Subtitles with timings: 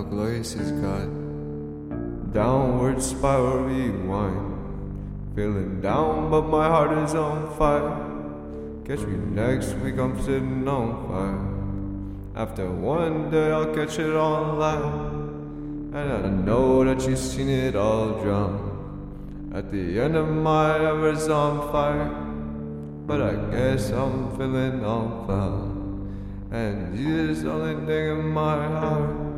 [0.00, 1.08] place is cut.
[2.32, 5.34] Downward spiral rewind.
[5.34, 7.90] Feeling down, but my heart is on fire.
[8.86, 12.42] Catch me next week, I'm sitting on fire.
[12.42, 15.12] After one day, I'll catch it on live.
[15.94, 19.50] And I know that you've seen it all drown.
[19.54, 22.08] At the end of my ever's on fire.
[23.06, 26.58] But I guess I'm feeling on fire.
[26.58, 29.32] And you're the only thing in my heart.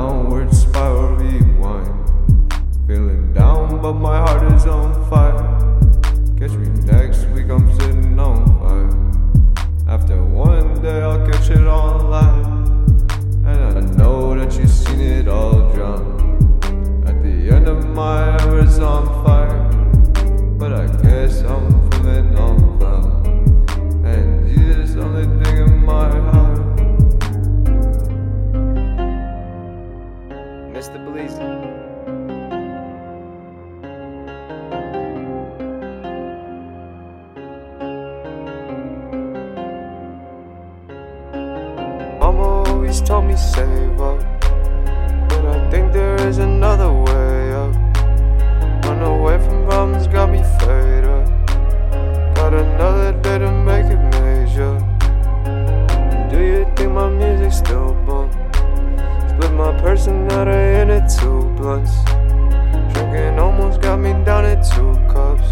[0.00, 2.54] Downward spiral rewind.
[2.86, 5.36] Feeling down, but my heart is on fire.
[6.38, 8.88] Catch me next week, I'm sitting on fire.
[9.86, 12.46] After one day, I'll catch it on live.
[13.44, 16.02] And I know that you've seen it all drown.
[17.06, 19.19] At the end of my hours on
[42.90, 44.18] always told me save up,
[45.28, 47.72] but I think there is another way up.
[48.84, 51.26] Run away from problems got me fade up.
[52.34, 54.74] Got another day to make it major.
[56.30, 58.32] Do you think my music still bump?
[59.30, 61.94] Split my personality into two blunts.
[62.92, 65.48] Drinking almost got me down to two cups.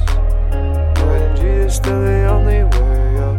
[0.50, 3.38] But is still the only way up.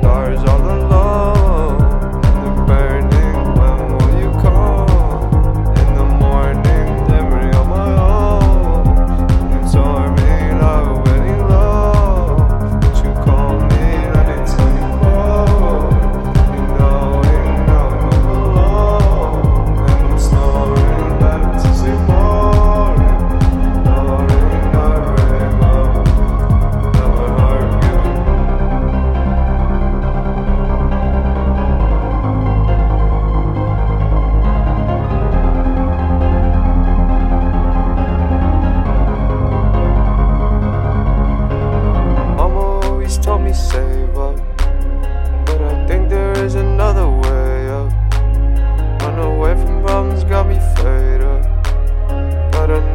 [0.00, 0.87] Stars all alone.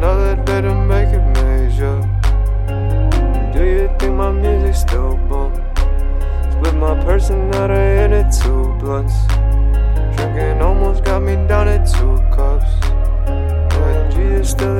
[0.04, 1.96] Another day to make it major.
[3.54, 5.54] Do you think my music still bump?
[6.52, 9.16] Split my personality into two blunts.
[10.14, 12.70] Drinking almost got me down to two cups.
[13.24, 14.74] But is still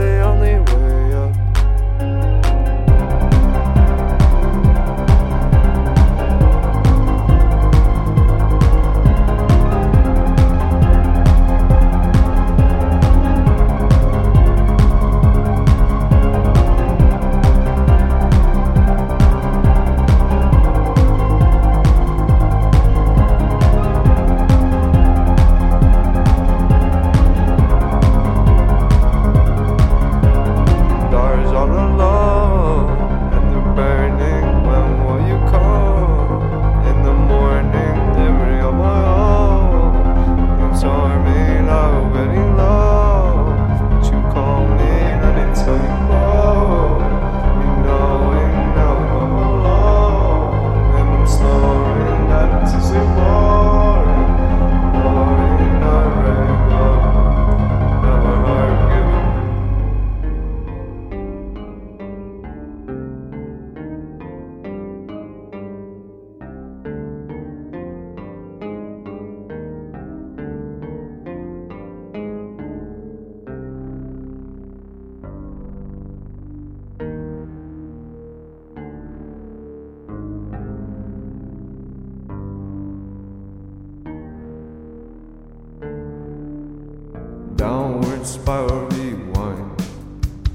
[88.25, 89.83] Spiral rewind.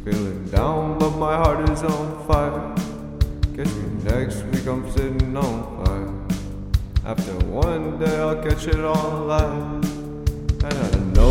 [0.03, 2.73] Feeling down, but my heart is on fire.
[3.55, 6.09] Catch me next week, I'm sitting on fire.
[7.05, 9.83] After one day, I'll catch it on live.
[10.63, 11.28] And I know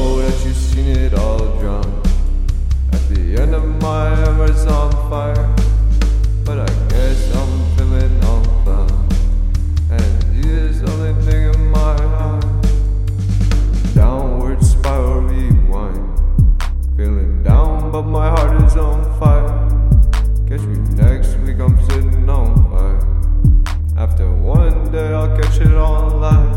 [21.59, 23.97] think I'm sitting on fire.
[23.97, 26.57] After one day, I'll catch it on live.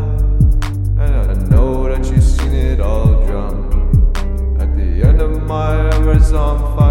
[1.00, 3.74] And I know that you've seen it all drunk.
[4.62, 6.91] At the end of my ever on fire.